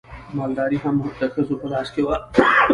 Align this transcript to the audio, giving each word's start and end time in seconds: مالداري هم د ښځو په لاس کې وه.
مالداري 0.37 0.77
هم 0.83 0.95
د 1.19 1.23
ښځو 1.33 1.55
په 1.61 1.67
لاس 1.71 1.87
کې 1.93 2.01
وه. 2.07 2.15